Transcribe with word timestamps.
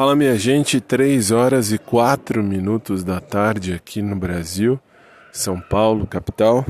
Fala 0.00 0.16
minha 0.16 0.34
gente, 0.34 0.80
3 0.80 1.30
horas 1.30 1.72
e 1.72 1.76
4 1.76 2.42
minutos 2.42 3.04
da 3.04 3.20
tarde 3.20 3.74
aqui 3.74 4.00
no 4.00 4.16
Brasil, 4.16 4.80
São 5.30 5.60
Paulo, 5.60 6.06
capital. 6.06 6.64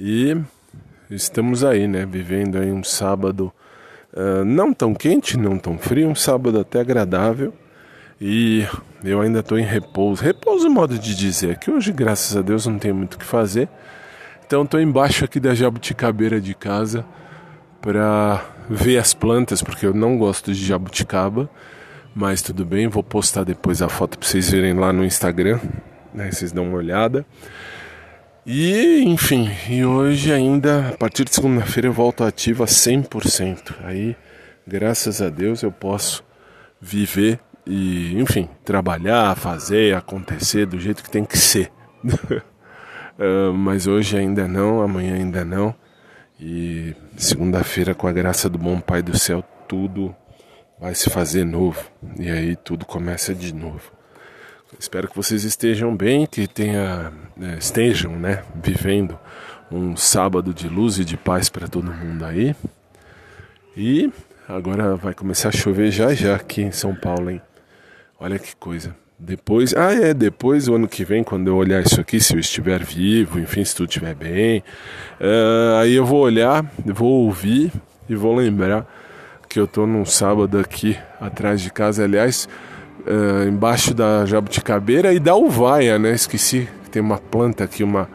E 0.00 0.34
estamos 1.10 1.62
aí, 1.62 1.86
né, 1.86 2.06
vivendo 2.06 2.56
aí 2.56 2.72
um 2.72 2.82
sábado 2.82 3.52
uh, 4.14 4.46
não 4.46 4.72
tão 4.72 4.94
quente, 4.94 5.36
não 5.36 5.58
tão 5.58 5.76
frio, 5.76 6.08
um 6.08 6.14
sábado 6.14 6.58
até 6.58 6.80
agradável. 6.80 7.52
E 8.18 8.66
eu 9.04 9.20
ainda 9.20 9.40
estou 9.40 9.58
em 9.58 9.64
repouso. 9.66 10.24
Repouso 10.24 10.66
é 10.66 10.70
modo 10.70 10.98
de 10.98 11.14
dizer 11.14 11.58
que 11.58 11.70
hoje, 11.70 11.92
graças 11.92 12.34
a 12.34 12.40
Deus, 12.40 12.66
não 12.66 12.78
tenho 12.78 12.94
muito 12.94 13.16
o 13.16 13.18
que 13.18 13.26
fazer. 13.26 13.68
Então 14.46 14.62
estou 14.62 14.80
embaixo 14.80 15.22
aqui 15.22 15.38
da 15.38 15.54
jabuticabeira 15.54 16.40
de 16.40 16.54
casa 16.54 17.04
para 17.82 18.42
ver 18.70 18.96
as 18.96 19.12
plantas, 19.12 19.60
porque 19.60 19.84
eu 19.84 19.92
não 19.92 20.16
gosto 20.16 20.50
de 20.54 20.64
jabuticaba 20.64 21.50
mas 22.14 22.42
tudo 22.42 22.64
bem, 22.64 22.88
vou 22.88 23.02
postar 23.02 23.44
depois 23.44 23.80
a 23.80 23.88
foto 23.88 24.18
para 24.18 24.28
vocês 24.28 24.50
verem 24.50 24.74
lá 24.74 24.92
no 24.92 25.04
Instagram, 25.04 25.58
né? 26.12 26.30
Vocês 26.30 26.52
dão 26.52 26.64
uma 26.66 26.76
olhada. 26.76 27.24
E, 28.44 29.02
enfim, 29.04 29.48
e 29.68 29.84
hoje 29.84 30.32
ainda, 30.32 30.88
a 30.88 30.96
partir 30.96 31.24
de 31.24 31.34
segunda-feira, 31.34 31.88
eu 31.88 31.92
volto 31.92 32.24
ativa 32.24 32.64
100%. 32.64 33.74
Aí, 33.84 34.16
graças 34.66 35.22
a 35.22 35.28
Deus, 35.28 35.62
eu 35.62 35.70
posso 35.70 36.24
viver 36.80 37.38
e, 37.64 38.20
enfim, 38.20 38.48
trabalhar, 38.64 39.36
fazer, 39.36 39.94
acontecer 39.94 40.66
do 40.66 40.78
jeito 40.78 41.02
que 41.02 41.10
tem 41.10 41.24
que 41.24 41.38
ser. 41.38 41.70
uh, 42.04 43.52
mas 43.54 43.86
hoje 43.86 44.18
ainda 44.18 44.48
não, 44.48 44.82
amanhã 44.82 45.14
ainda 45.14 45.44
não. 45.44 45.74
E 46.40 46.96
segunda-feira, 47.16 47.94
com 47.94 48.08
a 48.08 48.12
graça 48.12 48.48
do 48.48 48.58
bom 48.58 48.80
Pai 48.80 49.00
do 49.00 49.16
céu, 49.16 49.44
tudo 49.68 50.14
vai 50.82 50.96
se 50.96 51.08
fazer 51.08 51.44
novo 51.44 51.80
e 52.18 52.28
aí 52.28 52.56
tudo 52.56 52.84
começa 52.84 53.32
de 53.32 53.54
novo. 53.54 53.92
Espero 54.76 55.06
que 55.06 55.14
vocês 55.14 55.44
estejam 55.44 55.94
bem, 55.94 56.26
que 56.26 56.48
tenha, 56.48 57.12
é, 57.40 57.56
estejam, 57.56 58.18
né, 58.18 58.42
vivendo 58.56 59.16
um 59.70 59.94
sábado 59.94 60.52
de 60.52 60.68
luz 60.68 60.98
e 60.98 61.04
de 61.04 61.16
paz 61.16 61.48
para 61.48 61.68
todo 61.68 61.92
mundo 61.92 62.24
aí. 62.24 62.56
E 63.76 64.12
agora 64.48 64.96
vai 64.96 65.14
começar 65.14 65.50
a 65.50 65.52
chover 65.52 65.92
já 65.92 66.12
já 66.14 66.34
aqui 66.34 66.62
em 66.62 66.72
São 66.72 66.96
Paulo, 66.96 67.30
hein? 67.30 67.40
Olha 68.18 68.36
que 68.36 68.56
coisa. 68.56 68.92
Depois, 69.16 69.72
ah 69.76 69.94
é, 69.94 70.12
depois 70.12 70.66
o 70.66 70.74
ano 70.74 70.88
que 70.88 71.04
vem, 71.04 71.22
quando 71.22 71.46
eu 71.46 71.54
olhar 71.54 71.80
isso 71.80 72.00
aqui, 72.00 72.18
se 72.18 72.34
eu 72.34 72.40
estiver 72.40 72.82
vivo, 72.82 73.38
enfim, 73.38 73.64
se 73.64 73.76
tudo 73.76 73.88
estiver 73.88 74.16
bem, 74.16 74.64
uh, 75.20 75.76
aí 75.80 75.94
eu 75.94 76.04
vou 76.04 76.22
olhar, 76.22 76.68
vou 76.84 77.24
ouvir 77.24 77.70
e 78.08 78.16
vou 78.16 78.34
lembrar 78.34 78.84
que 79.52 79.60
eu 79.60 79.66
tô 79.66 79.86
num 79.86 80.06
sábado 80.06 80.58
aqui 80.58 80.96
atrás 81.20 81.60
de 81.60 81.70
casa, 81.70 82.02
aliás, 82.02 82.48
uh, 83.00 83.46
embaixo 83.46 83.92
da 83.92 84.24
jabuticabeira 84.24 85.12
e 85.12 85.20
da 85.20 85.36
uvaia, 85.36 85.98
né? 85.98 86.12
Esqueci 86.12 86.66
que 86.84 86.90
tem 86.90 87.02
uma 87.02 87.18
planta 87.18 87.62
aqui, 87.62 87.84
uma, 87.84 88.08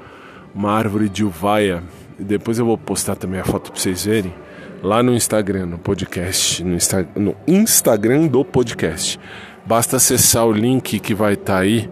uma 0.56 0.72
árvore 0.72 1.08
de 1.08 1.24
uvaia. 1.24 1.84
E 2.20 2.24
depois 2.24 2.58
eu 2.58 2.66
vou 2.66 2.76
postar 2.76 3.16
também 3.16 3.40
a 3.40 3.46
foto 3.46 3.72
para 3.72 3.80
vocês 3.80 4.04
verem 4.06 4.34
lá 4.82 5.04
no 5.04 5.14
Instagram, 5.14 5.68
no 5.68 5.78
podcast, 5.78 6.64
no, 6.64 6.76
Insta, 6.76 7.08
no 7.16 7.36
Instagram 7.48 8.26
do 8.26 8.44
podcast. 8.44 9.20
Basta 9.64 9.98
acessar 9.98 10.44
o 10.44 10.52
link 10.52 11.00
que 11.00 11.14
vai 11.14 11.34
estar 11.34 11.54
tá 11.54 11.60
aí 11.60 11.88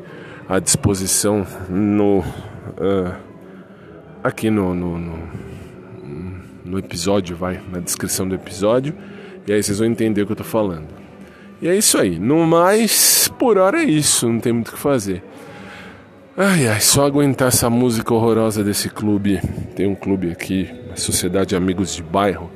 à 0.49 0.57
disposição 0.57 1.45
no 1.69 2.21
uh, 2.21 3.13
aqui 4.23 4.49
no, 4.49 4.73
no, 4.73 4.97
no, 4.97 5.19
no 6.65 6.79
episódio, 6.79 7.35
vai 7.35 7.61
na 7.71 7.79
descrição 7.79 8.27
do 8.27 8.33
episódio 8.33 8.95
e 9.47 9.53
aí 9.53 9.61
vocês 9.61 9.79
vão 9.79 9.87
entender 9.87 10.21
o 10.21 10.25
que 10.25 10.31
eu 10.31 10.37
tô 10.37 10.43
falando. 10.43 10.87
E 11.61 11.67
é 11.67 11.75
isso 11.75 11.97
aí. 11.97 12.19
No 12.19 12.45
mais, 12.45 13.27
por 13.39 13.57
hora 13.57 13.81
é 13.81 13.85
isso, 13.85 14.27
não 14.27 14.39
tem 14.39 14.53
muito 14.53 14.69
o 14.69 14.73
que 14.73 14.79
fazer. 14.79 15.23
Ai 16.37 16.67
ai, 16.67 16.81
só 16.81 17.05
aguentar 17.05 17.47
essa 17.47 17.69
música 17.69 18.13
horrorosa 18.13 18.63
desse 18.63 18.89
clube. 18.89 19.39
Tem 19.73 19.87
um 19.87 19.95
clube 19.95 20.29
aqui, 20.31 20.69
a 20.91 20.97
Sociedade 20.97 21.55
Amigos 21.55 21.95
de 21.95 22.03
Bairro, 22.03 22.51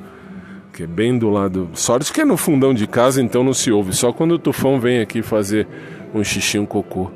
que 0.72 0.82
é 0.82 0.86
bem 0.86 1.18
do 1.18 1.30
lado. 1.30 1.70
Sorte 1.72 2.12
que 2.12 2.20
é 2.20 2.24
no 2.24 2.36
fundão 2.36 2.74
de 2.74 2.86
casa, 2.86 3.22
então 3.22 3.42
não 3.42 3.54
se 3.54 3.72
ouve. 3.72 3.94
Só 3.94 4.12
quando 4.12 4.32
o 4.32 4.38
tufão 4.38 4.78
vem 4.78 5.00
aqui 5.00 5.22
fazer 5.22 5.66
um 6.14 6.22
xixi, 6.22 6.58
um 6.58 6.66
cocô. 6.66 7.10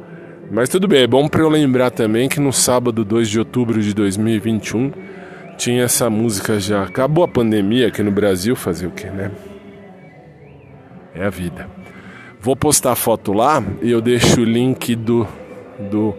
Mas 0.51 0.69
tudo 0.71 0.89
bem, 0.89 1.03
é 1.03 1.07
bom 1.07 1.29
para 1.29 1.43
eu 1.43 1.49
lembrar 1.51 1.91
também 1.91 2.29
que 2.29 2.41
no 2.41 2.53
sábado 2.53 3.05
2 3.05 3.29
de 3.29 3.39
outubro 3.39 3.83
de 3.83 3.93
2021 3.93 4.91
tinha 5.59 5.83
essa 5.83 6.09
música 6.09 6.59
já. 6.59 6.85
Acabou 6.85 7.25
a 7.25 7.29
pandemia 7.29 7.89
aqui 7.89 8.03
no 8.03 8.11
Brasil, 8.11 8.57
fazer 8.57 8.87
o 8.87 8.91
quê, 8.91 9.11
né? 9.11 9.31
É 11.15 11.25
a 11.25 11.31
vida. 11.31 11.69
Vou 12.41 12.57
postar 12.57 12.93
a 12.93 12.97
foto 12.97 13.33
lá 13.33 13.63
e 13.81 13.91
eu 13.91 14.01
deixo 14.01 14.41
o 14.41 14.45
link 14.45 14.95
do, 14.95 15.27
do, 15.91 16.15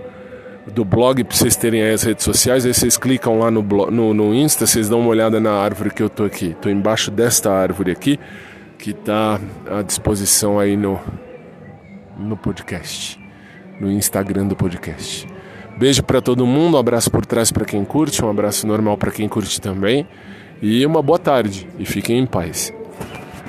do 0.73 0.83
blog 0.83 1.23
para 1.23 1.35
vocês 1.37 1.55
terem 1.55 1.83
aí 1.83 1.93
as 1.93 2.03
redes 2.03 2.23
sociais. 2.23 2.65
Aí 2.65 2.73
vocês 2.73 2.97
clicam 2.97 3.39
lá 3.39 3.51
no, 3.51 3.61
no, 3.61 4.13
no 4.13 4.33
Insta, 4.33 4.65
vocês 4.65 4.89
dão 4.89 5.01
uma 5.01 5.09
olhada 5.09 5.39
na 5.39 5.51
árvore 5.51 5.91
que 5.91 6.01
eu 6.01 6.09
tô 6.09 6.23
aqui. 6.23 6.55
Tô 6.61 6.69
embaixo 6.69 7.11
desta 7.11 7.51
árvore 7.51 7.91
aqui, 7.91 8.19
que 8.79 8.93
tá 8.93 9.39
à 9.69 9.81
disposição 9.81 10.57
aí 10.57 10.75
no, 10.75 10.99
no 12.17 12.37
podcast, 12.37 13.19
no 13.79 13.91
Instagram 13.91 14.47
do 14.47 14.55
podcast. 14.55 15.27
Beijo 15.77 16.01
para 16.01 16.21
todo 16.21 16.47
mundo, 16.47 16.77
um 16.77 16.79
abraço 16.79 17.11
por 17.11 17.25
trás 17.25 17.51
para 17.51 17.65
quem 17.65 17.83
curte, 17.83 18.23
um 18.23 18.29
abraço 18.29 18.65
normal 18.65 18.97
para 18.97 19.11
quem 19.11 19.27
curte 19.27 19.59
também. 19.59 20.07
E 20.61 20.85
uma 20.85 21.01
boa 21.01 21.19
tarde 21.19 21.67
e 21.77 21.85
fiquem 21.85 22.17
em 22.17 22.25
paz. 22.25 22.73